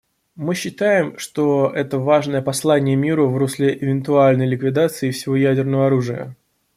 Мы 0.35 0.55
считаем, 0.55 1.19
что 1.19 1.69
это 1.75 1.99
важное 1.99 2.41
послание 2.41 2.95
миру 2.95 3.29
в 3.29 3.37
русле 3.37 3.77
эвентуальной 3.77 4.47
ликвидации 4.47 5.11
всего 5.11 5.35
ядерного 5.35 5.85
оружия. 5.85 6.35